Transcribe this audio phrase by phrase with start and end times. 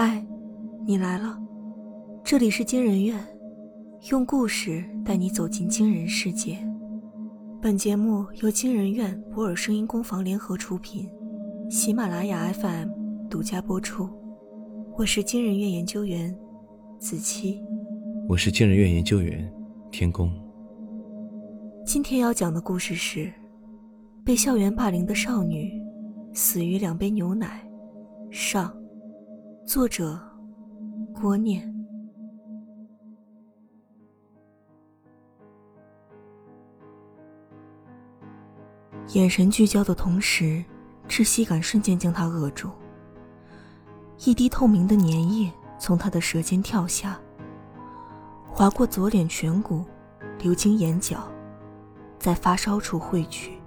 [0.00, 0.24] 嗨，
[0.86, 1.36] 你来了，
[2.22, 3.18] 这里是惊人院，
[4.12, 6.56] 用故事带你走进惊人世界。
[7.60, 11.10] 本节目由惊人院博尔声音工坊联合出品，
[11.68, 12.88] 喜马拉雅 FM
[13.28, 14.08] 独家播出。
[14.96, 16.32] 我是惊人院研究员
[17.00, 17.60] 子期，
[18.28, 19.52] 我是惊人院研究员
[19.90, 20.32] 天宫。
[21.84, 23.32] 今天要讲的故事是：
[24.24, 25.72] 被校园霸凌的少女
[26.32, 27.68] 死于两杯牛奶。
[28.30, 28.72] 上，
[29.68, 30.18] 作者
[31.12, 31.62] 郭念。
[39.08, 40.64] 眼神聚焦的同时，
[41.06, 42.70] 窒息感瞬间将他扼住。
[44.24, 47.20] 一滴透明的粘液从他的舌尖跳下，
[48.46, 49.84] 划过左脸颧骨，
[50.38, 51.28] 流经眼角，
[52.18, 53.58] 在发梢处汇聚，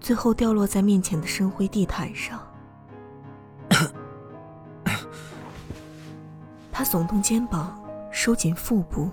[0.00, 2.40] 最后掉落在面前的深灰地毯上。
[6.78, 9.08] 他耸动肩膀，收紧腹部，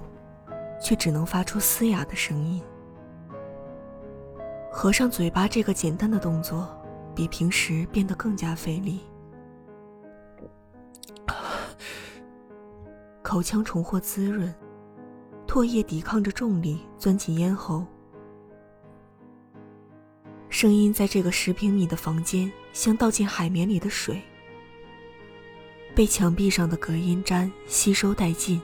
[0.81, 2.61] 却只能发出嘶哑的声音。
[4.69, 6.67] 合上嘴巴这个简单的动作，
[7.15, 8.99] 比平时变得更加费力。
[13.21, 14.53] 口腔重获滋润，
[15.47, 17.85] 唾液抵抗着重力钻进咽喉。
[20.49, 24.21] 声音在这个十平米的房间，像倒进海绵里的水。
[25.95, 28.59] 被墙壁上的隔音毡吸收殆尽，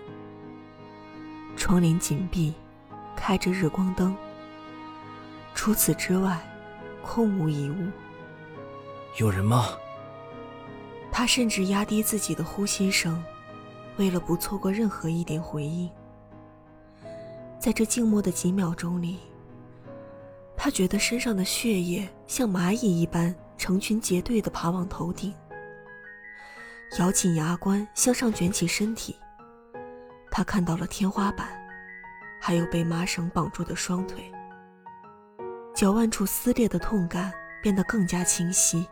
[1.55, 2.53] 窗帘紧闭，
[3.15, 4.15] 开着日光灯。
[5.53, 6.41] 除此之外，
[7.03, 7.87] 空无一物。
[9.17, 9.77] 有人吗？
[11.11, 13.23] 他甚至压低自己的呼吸声，
[13.97, 15.87] 为了不错过任何一点回应。
[17.59, 19.17] 在这静默的几秒钟里，
[20.57, 25.31] 他觉得身上的血液像蚂蚁一般成群结队地爬往头顶。
[26.97, 29.15] 咬紧牙关，向上卷起身体。
[30.31, 31.47] 他看到了天花板，
[32.41, 34.23] 还有被麻绳绑住的双腿。
[35.75, 38.87] 脚腕处撕裂的痛感变得更加清晰。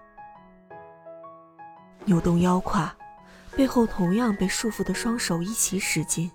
[2.05, 2.95] 扭动腰胯，
[3.55, 6.31] 背后同样被束缚的双手一起使劲。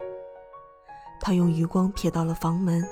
[1.21, 2.85] 他用余光瞥到了房门，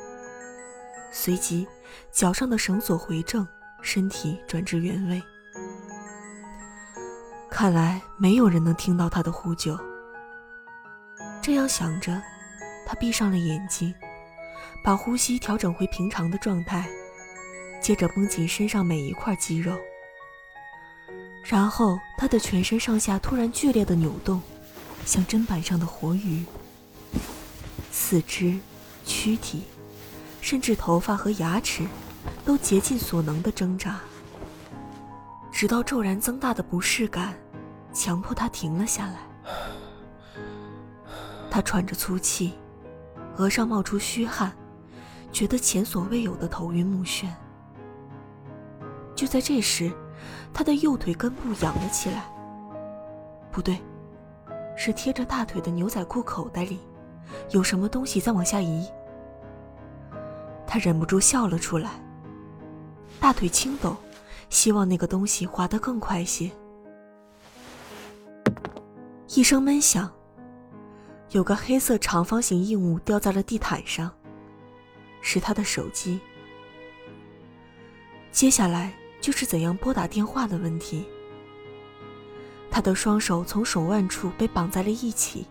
[1.10, 1.66] 随即
[2.12, 3.46] 脚上的绳索回正，
[3.82, 5.20] 身体转至原位。
[7.60, 9.78] 看来没有人能听到他的呼救。
[11.42, 12.18] 这样想着，
[12.86, 13.94] 他闭上了眼睛，
[14.82, 16.88] 把呼吸调整回平常的状态，
[17.78, 19.76] 接着绷紧身上每一块肌肉。
[21.44, 24.40] 然后，他的全身上下突然剧烈的扭动，
[25.04, 26.42] 像砧板上的活鱼。
[27.92, 28.58] 四肢、
[29.04, 29.64] 躯体，
[30.40, 31.86] 甚至头发和牙齿，
[32.42, 34.00] 都竭尽所能的挣扎。
[35.52, 37.34] 直到骤然增大的不适感，
[37.92, 39.18] 强迫他停了下来。
[41.50, 42.54] 他喘着粗气，
[43.36, 44.52] 额上冒出虚汗，
[45.32, 47.26] 觉得前所未有的头晕目眩。
[49.14, 49.92] 就在这时，
[50.52, 52.24] 他的右腿根部痒了起来。
[53.50, 53.80] 不对，
[54.76, 56.78] 是贴着大腿的牛仔裤口袋里，
[57.50, 58.88] 有什么东西在往下移。
[60.66, 61.90] 他忍不住笑了出来。
[63.18, 63.96] 大腿轻抖。
[64.48, 66.50] 希望那个东西滑得更快些。
[69.32, 70.10] 一声闷响，
[71.30, 74.10] 有个黑色长方形硬物掉在了地毯上，
[75.20, 76.18] 是他的手机。
[78.32, 81.06] 接下来就是怎样拨打电话的问题。
[82.72, 85.46] 他的双手从手腕处被绑在了一起，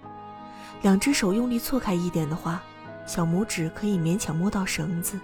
[0.82, 2.62] 两只手用力错开一点的话，
[3.08, 5.18] 小拇指可以勉强摸到绳子。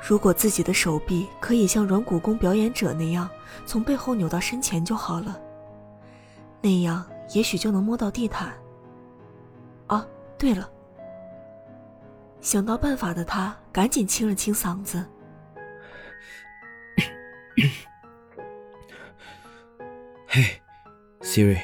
[0.00, 3.28] 如果自己的手臂可以像软骨功表演者那样
[3.66, 5.38] 从背后扭到身前就好了，
[6.62, 8.52] 那样也许就能摸到地毯。
[9.88, 10.06] 啊，
[10.38, 10.70] 对了，
[12.40, 15.04] 想到办法的他赶紧清了清嗓子。
[20.26, 20.62] 嘿
[21.20, 21.60] ，Siri。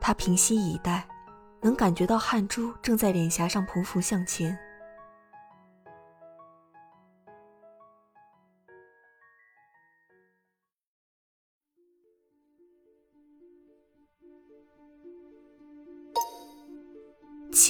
[0.00, 1.06] 他屏息以待，
[1.60, 4.58] 能感觉到汗珠正在脸颊上匍匐向前。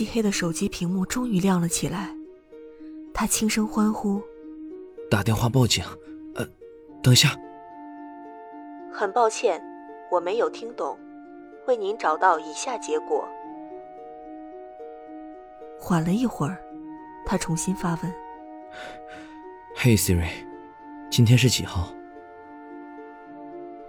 [0.01, 2.17] 漆黑的手机屏幕终于亮了起来，
[3.13, 4.19] 他轻声欢呼
[5.11, 5.85] ：“打电话报警！”
[6.37, 6.47] 呃，
[7.03, 7.39] 等一下。
[8.91, 9.63] 很抱歉，
[10.11, 10.99] 我没有听懂，
[11.67, 13.29] 为您找到以下结果。
[15.79, 16.57] 缓了一会儿，
[17.27, 18.11] 他重新发问
[19.77, 20.31] ：“Hey Siri，
[21.11, 21.93] 今天是几号？”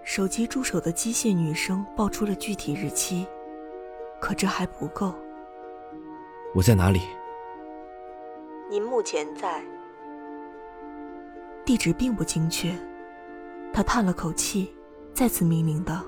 [0.03, 3.25] 手机助手的机械女声报出了具体日期，
[4.19, 5.15] 可这还不够。
[6.53, 7.01] 我在哪里？
[8.69, 9.63] 您目前在。
[11.63, 12.73] 地址并不精确，
[13.71, 14.75] 他叹了口气，
[15.13, 16.03] 再次命令道：“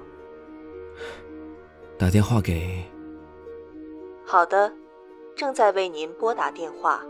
[1.97, 2.83] 打电话给……
[4.25, 4.73] 好的，
[5.33, 7.01] 正在为您拨打电话。”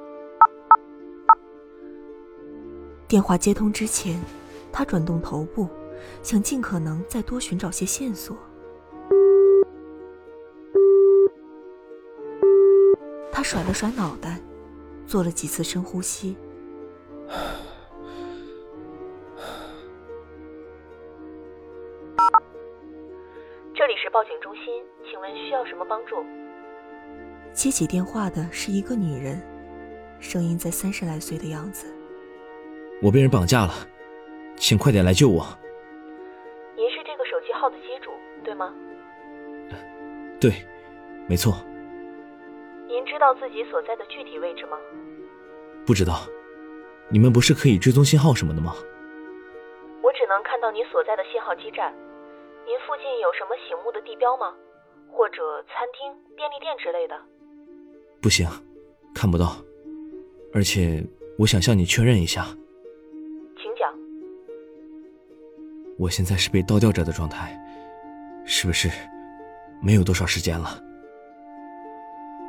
[3.09, 4.21] 电话接通之前，
[4.71, 5.67] 他转动头部，
[6.21, 8.37] 想尽可能再多寻找些线索。
[13.43, 14.39] 他甩了甩脑袋，
[15.05, 16.37] 做了几次深呼吸。
[23.75, 24.63] 这里是报警中心，
[25.11, 26.23] 请问需要什么帮助？
[27.51, 29.45] 接起电话的是一个女人，
[30.21, 31.93] 声音在三十来岁的样子。
[33.01, 33.73] 我被人绑架了，
[34.55, 35.45] 请快点来救我。
[36.77, 38.11] 您是这个手机号的机主，
[38.41, 38.73] 对吗？
[40.39, 40.65] 对，
[41.27, 41.53] 没错。
[43.13, 44.75] 您知道自己所在的具体位置吗？
[45.85, 46.25] 不知道。
[47.09, 48.73] 你们不是可以追踪信号什么的吗？
[50.01, 51.93] 我只能看到你所在的信号基站。
[52.65, 54.51] 您附近有什么醒目的地标吗？
[55.11, 57.15] 或者餐厅、便利店之类的？
[58.19, 58.49] 不行，
[59.13, 59.57] 看不到。
[60.51, 61.05] 而且，
[61.37, 62.45] 我想向你确认一下。
[63.61, 63.93] 请讲。
[65.99, 67.55] 我现在是被倒吊着的状态，
[68.43, 68.89] 是不是
[69.83, 70.81] 没有多少时间了？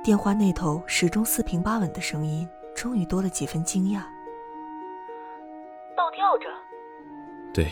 [0.04, 4.02] 电话那头始终四平八稳的声音，终于多了几分惊讶。
[5.96, 6.44] 倒吊着？
[7.54, 7.68] 对，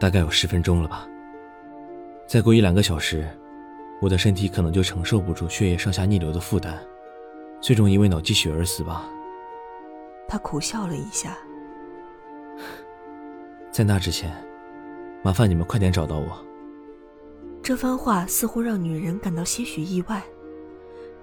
[0.00, 1.06] 大概有十分钟了吧。
[2.26, 3.24] 再过一两个小时，
[4.00, 6.76] 我的身体可能就承受不住血液上下逆流的负担，
[7.60, 9.08] 最终因为脑积血而死吧。
[10.26, 11.38] 他苦笑了一下。
[13.70, 14.34] 在那之前，
[15.22, 16.44] 麻烦你们快点找到我。
[17.62, 20.20] 这番话似乎让女人感到些许意外，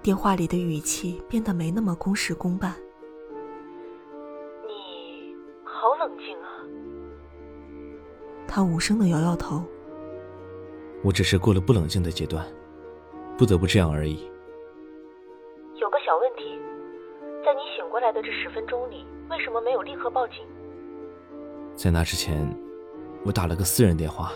[0.06, 2.72] 电话里的语气变得没那么公事公办。
[4.64, 6.48] 你好冷静啊。
[8.46, 9.64] 他无声的摇摇头。
[11.02, 12.46] 我只是过了不冷静的阶段，
[13.36, 14.30] 不得不这样而已。
[15.74, 16.56] 有个小问题，
[17.44, 20.36] 在你醒过来的这十分钟里，为什么没有立刻报警？
[21.74, 22.48] 在那之前，
[23.24, 24.30] 我打了个私人电话，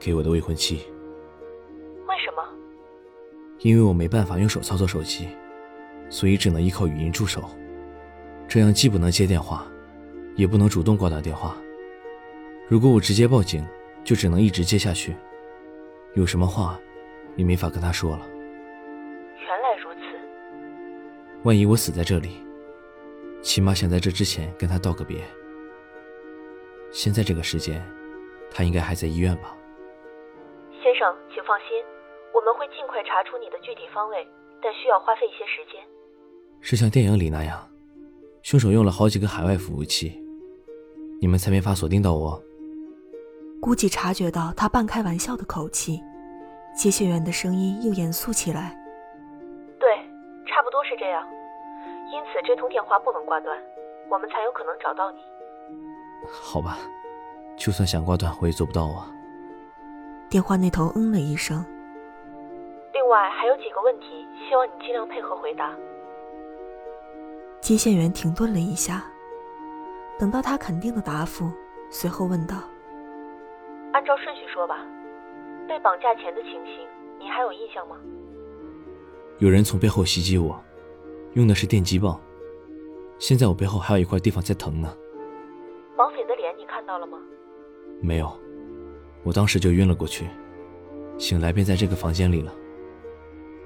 [0.00, 0.86] 给我的未婚妻。
[3.62, 5.28] 因为我没办法用手操作手机，
[6.08, 7.48] 所以只能依靠语音助手。
[8.48, 9.66] 这样既不能接电话，
[10.34, 11.56] 也不能主动挂断电话。
[12.68, 13.64] 如果我直接报警，
[14.02, 15.14] 就只能一直接下去。
[16.14, 16.78] 有什么话，
[17.36, 18.26] 也没法跟他说了。
[19.38, 20.00] 原来如此。
[21.44, 22.44] 万一我死在这里，
[23.42, 25.22] 起码想在这之前跟他道个别。
[26.90, 27.82] 现在这个时间，
[28.50, 29.56] 他应该还在医院吧？
[30.82, 31.68] 先生，请放心，
[32.34, 34.26] 我们会尽快查出你的具体方位，
[34.60, 35.80] 但需要花费一些时间。
[36.60, 37.68] 是像电影里那样，
[38.42, 40.20] 凶手用了好几个海外服务器，
[41.20, 42.42] 你们才没法锁定到我？
[43.60, 46.00] 估计察觉到他半开玩笑的口气，
[46.76, 48.76] 接线员的声音又严肃起来。
[49.78, 49.96] 对，
[50.46, 51.22] 差不多是这样。
[52.12, 53.56] 因此这通电话不能挂断，
[54.10, 55.18] 我们才有可能找到你。
[56.28, 56.78] 好吧，
[57.56, 59.10] 就算想挂断，我也做不到啊。
[60.28, 61.64] 电话那头嗯了一声。
[63.02, 65.76] 另外还有几个问题，希望你尽量配合回答。
[67.60, 69.04] 接线员停顿了一下，
[70.20, 71.50] 等到他肯定的答复，
[71.90, 72.58] 随后问道。
[73.92, 74.86] 按照顺序说吧，
[75.66, 76.86] 被绑架前的情形，
[77.18, 77.96] 你还有印象吗？
[79.38, 80.62] 有人从背后袭击我，
[81.32, 82.20] 用的是电击棒。
[83.18, 84.96] 现在我背后还有一块地方在疼呢。
[85.96, 87.18] 绑匪的脸你看到了吗？
[88.00, 88.32] 没有，
[89.24, 90.28] 我当时就晕了过去，
[91.18, 92.52] 醒来便在这个房间里了。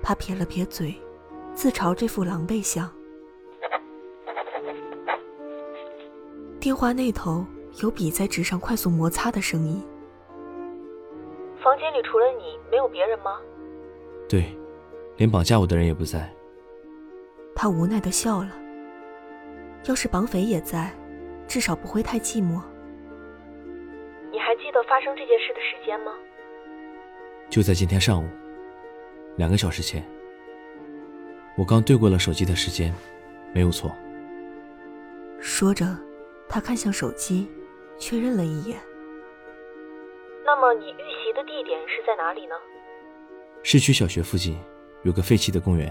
[0.08, 0.94] 他撇了撇嘴，
[1.52, 2.88] 自嘲这副狼狈相。
[6.60, 7.44] 电话那头
[7.82, 9.84] 有笔在纸上快速摩擦的声音。
[11.60, 13.40] 房间里除了你，没有别人吗？
[14.28, 14.56] 对，
[15.16, 16.32] 连绑架我的人也不在。
[17.52, 18.52] 他无奈的笑了。
[19.88, 20.88] 要是绑匪也在，
[21.48, 22.62] 至少不会太寂寞。
[24.30, 26.12] 你还记得发生这件事的时间吗？
[27.50, 28.28] 就在今天上午，
[29.36, 30.04] 两个小时前。
[31.56, 32.94] 我刚对过了手机的时间，
[33.54, 33.90] 没有错。
[35.40, 35.96] 说着，
[36.48, 37.48] 他看向手机，
[37.98, 38.78] 确认了一眼。
[40.44, 42.54] 那么你遇袭的地点是在哪里呢？
[43.62, 44.58] 市区小学附近
[45.02, 45.86] 有个废弃的公园。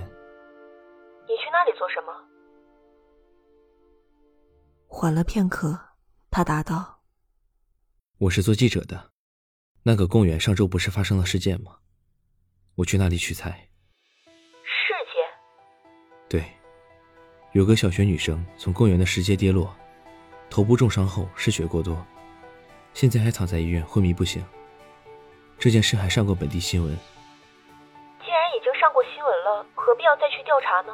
[1.27, 2.13] 你去那里做什么？
[4.87, 5.77] 缓了片刻，
[6.31, 7.01] 他答道
[8.17, 9.11] ：“我是做记者的。”
[9.83, 11.77] 那个公园上周不是发生了事件吗？
[12.75, 13.67] 我去那里取材。
[14.63, 15.23] 事件？
[16.27, 16.43] 对，
[17.53, 19.73] 有个小学女生从公园的石阶跌落，
[20.49, 22.05] 头部重伤后失血过多，
[22.93, 24.45] 现在还躺在医院昏迷不醒。
[25.57, 26.93] 这件事还上过本地新闻。
[28.19, 30.93] 既然已经上过新闻了，何必要再去调查呢？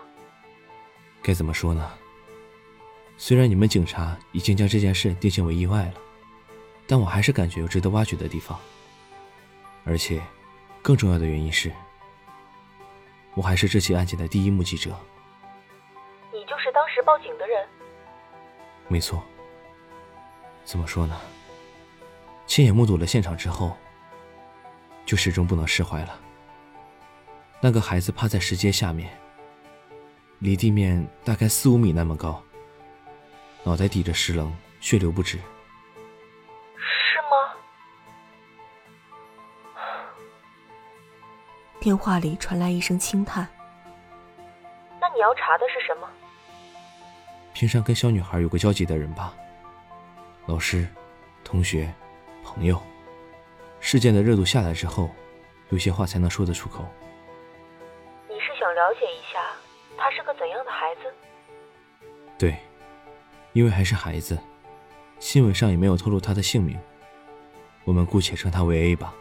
[1.24, 1.92] 该怎么说呢？
[3.18, 5.94] 虽然你们警察已经将这件事定性为意外了，
[6.86, 8.60] 但我还是感觉有值得挖掘的地方。
[9.84, 10.22] 而且，
[10.82, 11.72] 更重要的原因是，
[13.36, 14.90] 我还是这起案件的第一目击者。
[16.34, 17.68] 你就是当时报警的人？
[18.88, 19.24] 没错。
[20.64, 21.20] 怎么说呢？
[22.46, 23.78] 亲眼目睹了现场之后，
[25.06, 26.20] 就始终不能释怀了。
[27.62, 29.16] 那个孩子趴在石阶下面，
[30.40, 32.44] 离地面大概四五米那么高。
[33.64, 35.38] 脑袋抵着石棱，血流不止。
[41.82, 43.48] 电话里传来一声轻叹。
[45.00, 46.08] 那你要查的是什么？
[47.54, 49.34] 平常跟小女孩有过交集的人吧，
[50.46, 50.88] 老师、
[51.44, 51.92] 同学、
[52.44, 52.80] 朋友。
[53.80, 55.10] 事件的热度下来之后，
[55.70, 56.86] 有些话才能说得出口。
[58.30, 59.40] 你是想了解一下
[59.98, 61.12] 他是个怎样的孩子？
[62.38, 62.56] 对。
[63.54, 64.38] 因为还是孩子，
[65.20, 66.80] 新闻上也没有透露他的姓名，
[67.84, 69.14] 我们姑且称他为 A 吧。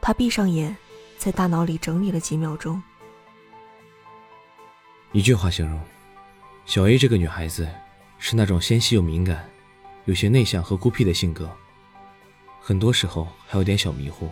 [0.00, 0.76] 他闭上眼，
[1.16, 2.82] 在大脑里整理了几秒钟。
[5.12, 5.80] 一句话形容，
[6.64, 7.68] 小 A 这个女孩子
[8.18, 9.48] 是那种纤细又敏感，
[10.04, 11.50] 有些内向和孤僻的性格，
[12.60, 14.28] 很多时候还有点小迷糊。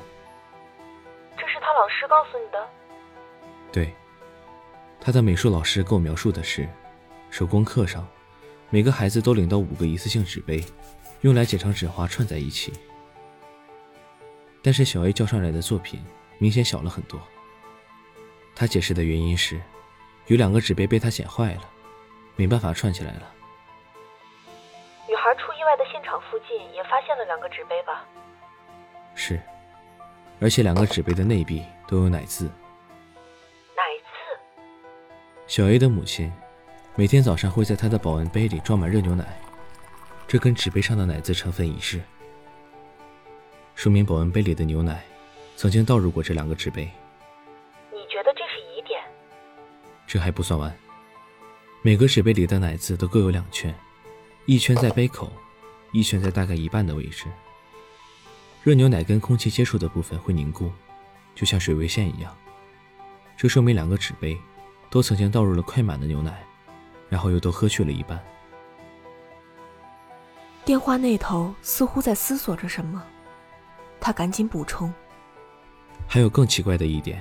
[1.37, 2.69] 这是他老师告诉你的？
[3.73, 3.95] 对，
[5.00, 6.69] 他的美术老师给我描述的是，
[7.31, 8.07] 手工课上。
[8.71, 10.64] 每个孩子都领到五个一次性纸杯，
[11.21, 12.73] 用来剪成纸花串在一起。
[14.62, 16.03] 但是小 A 交上来的作品
[16.38, 17.21] 明显小了很多。
[18.55, 19.61] 他解释的原因是，
[20.26, 21.62] 有两个纸杯被他剪坏了，
[22.37, 23.35] 没办法串起来了。
[25.09, 28.05] 女孩出意外的现场附近也发现了两个纸杯吧？
[29.14, 29.41] 是，
[30.41, 32.47] 而且两个纸杯的内壁都有奶渍。
[33.76, 34.62] 奶渍？
[35.47, 36.33] 小 A 的母亲。
[36.97, 39.37] 每天早上会在她的保温杯里装满热牛奶，
[40.29, 42.00] 这跟纸杯上的奶渍成分一致，
[43.75, 45.03] 说明保温杯里的牛奶
[45.56, 46.90] 曾经倒入过这两个纸杯。
[47.92, 49.00] 你觉得这是疑点？
[50.06, 50.76] 这还不算完，
[51.82, 53.75] 每个纸杯里的奶渍都各有两圈，
[54.46, 55.32] 一圈在杯口，
[55.92, 57.26] 一圈在大概一半的位置。
[58.62, 60.70] 热牛奶跟空气接触的部分会凝固，
[61.34, 62.37] 就像水位线一样，
[63.37, 64.38] 这说明两个纸杯
[64.90, 66.42] 都曾经倒入了快满的牛奶。
[67.11, 68.18] 然后又都喝去了一半。
[70.64, 73.00] 电话那头似乎在思索着什么，
[74.00, 74.92] 他赶紧补充
[76.06, 77.20] ：“还有更奇怪的一点，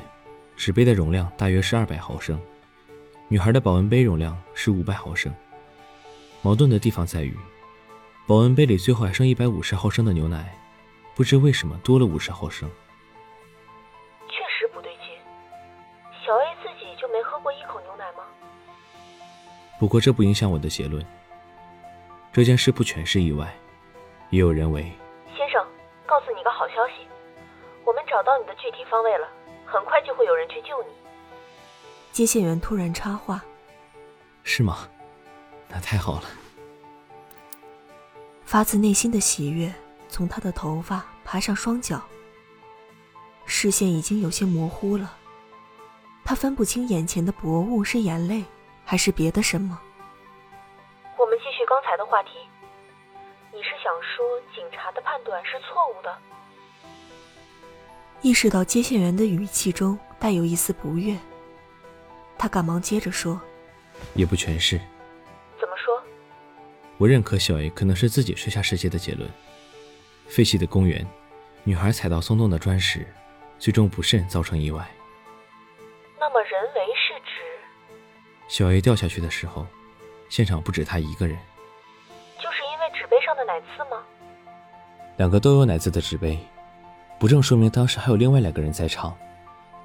[0.55, 2.39] 纸杯的容量大约是二百毫升，
[3.27, 5.33] 女孩的保温杯容量是五百毫升。
[6.41, 7.35] 矛盾的地方在于，
[8.27, 10.53] 保温杯里最后还剩一百五十毫升的牛奶，
[11.15, 12.69] 不知为什么多了五十毫升。
[14.27, 15.07] 确实不对劲，
[16.23, 18.23] 小 A 自己就没喝过一口牛奶吗？”
[19.79, 21.03] 不过这不影响我的结论。
[22.31, 23.53] 这件事不全是意外，
[24.29, 24.83] 也有人为。
[25.35, 25.65] 先生，
[26.05, 27.07] 告诉你个好消息，
[27.85, 29.27] 我们找到你的具体方位了，
[29.65, 30.89] 很快就会有人去救你。
[32.11, 33.43] 接线员突然插话
[34.43, 34.87] ：“是吗？
[35.67, 36.23] 那太好了。”
[38.45, 39.73] 发自内心的喜悦
[40.09, 42.01] 从他的头发爬上双脚，
[43.45, 45.17] 视线已经有些模糊了，
[46.23, 48.43] 他分不清眼前的薄雾是眼泪。
[48.85, 49.79] 还是别的什么？
[51.17, 52.31] 我们继续刚才的话题。
[53.49, 56.13] 你是想说警察的判断是错误的？
[58.23, 61.13] 意识到接线员的语气中带有一丝不悦，
[62.37, 63.39] 他赶忙接着说
[64.15, 64.77] ：“也不全是。
[65.59, 66.01] 怎么说？
[66.97, 69.29] 我认可小 A 可能是自己摔下世界的结论。
[70.25, 71.05] 废弃的公园，
[71.65, 73.05] 女孩踩到松动的砖石，
[73.59, 74.89] 最终不慎造成意外。
[76.17, 77.97] 那么人为是指？
[78.47, 79.67] 小 A 掉下去的时候，
[80.29, 81.37] 现场不止他一个人。
[82.37, 84.01] 就是因为纸杯上的奶渍吗？
[85.17, 86.39] 两个都有奶渍的纸杯，
[87.23, 89.15] 不正说明当时还有另外两个人在场？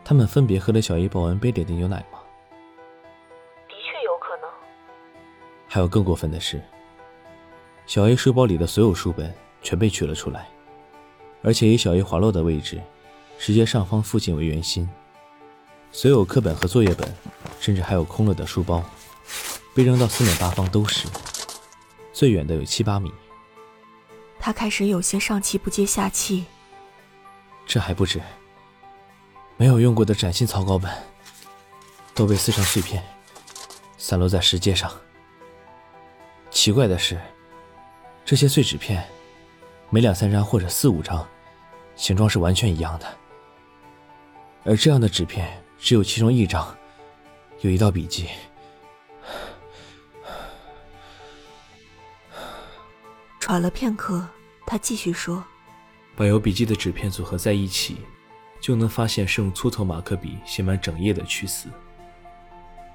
[0.05, 2.19] 他们分别喝了小 A 保温杯里的牛奶吗？
[3.69, 4.51] 的确有可能。
[5.69, 6.61] 还有更过分的是，
[7.87, 10.49] 小 A 书包里的所有书本全被取了出来，
[11.41, 12.83] 而且以小 A 滑落的位置，
[13.39, 14.91] 石阶上方附近为圆心。
[15.93, 17.09] 所有课本和作业本，
[17.61, 18.83] 甚至还有空了的书包，
[19.77, 21.07] 被扔到四面八方都是，
[22.13, 23.13] 最远的有七八米。
[24.41, 26.45] 他开始有些上气不接下气，
[27.69, 28.19] 这还不止，
[29.59, 30.91] 没有用过的崭新草稿本
[32.15, 33.05] 都被撕成碎片，
[33.99, 34.91] 散落在石阶上。
[36.51, 37.21] 奇怪的是，
[38.25, 39.07] 这些碎纸片，
[39.91, 41.29] 每两三张或者四五张，
[41.95, 43.07] 形状是完全一样的。
[44.65, 46.75] 而这样的纸片，只有其中一张
[47.61, 48.31] 有一道笔记。
[53.39, 54.27] 喘了片刻，
[54.67, 55.45] 他继续说
[56.19, 57.99] ：“把有笔记的纸片组合在一起，
[58.61, 61.69] 就能发现是用粗头马克笔写满整页的去死。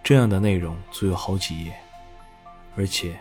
[0.04, 1.74] 这样的内容足有好几页，
[2.76, 3.18] 而且。”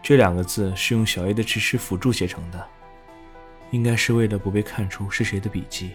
[0.00, 2.66] 这两个字是用小 A 的直尺辅助写成的，
[3.72, 5.90] 应该是为了不被看出是谁的笔记。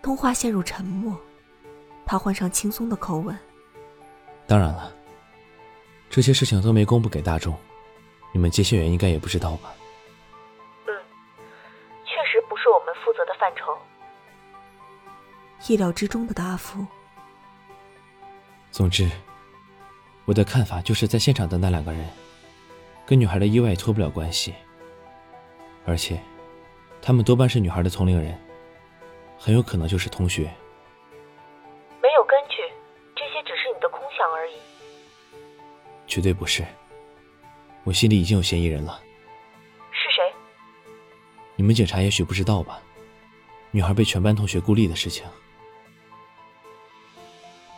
[0.00, 1.20] 通话陷入沉默，
[2.06, 3.36] 他换上轻松的口吻
[4.46, 4.92] ：“当然了，
[6.10, 7.56] 这些事情都没公布给大众，
[8.32, 9.72] 你们接线员应该也不知道吧
[10.86, 10.92] ？”“嗯，
[12.04, 13.78] 确实不是我们负责的范畴。”
[15.68, 16.84] 意料之中的答复。
[18.72, 19.08] 总之，
[20.24, 22.04] 我的看法就是在现场的那两个人，
[23.06, 24.54] 跟女孩的意外脱不了关系。
[25.86, 26.20] 而且，
[27.00, 28.36] 他们多半是女孩的同龄人，
[29.38, 30.50] 很有可能就是同学。
[36.10, 36.66] 绝对不是，
[37.84, 39.00] 我心里已经有嫌疑人了。
[39.92, 40.34] 是谁？
[41.54, 42.80] 你们警察也许不知道吧？
[43.70, 45.24] 女孩被全班同学孤立的事情。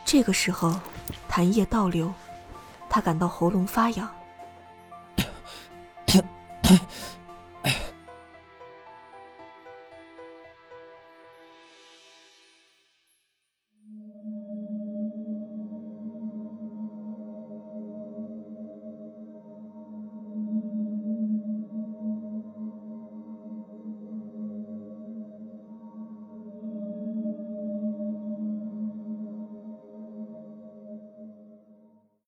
[0.06, 0.80] 这个时候，
[1.28, 2.10] 痰液倒流，
[2.88, 4.08] 他感到喉咙发痒。